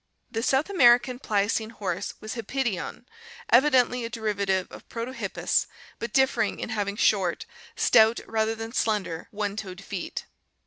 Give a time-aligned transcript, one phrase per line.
[0.31, 3.53] The South American Pliocene horse was Hippidion (Fig.
[3.53, 5.67] 226), evidently a derivative of Protohippus
[5.99, 10.25] but differing in having short, stout rather than slender, one toed feet.